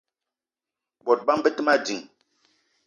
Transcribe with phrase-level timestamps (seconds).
[1.05, 2.03] Bot bama be te ma ding.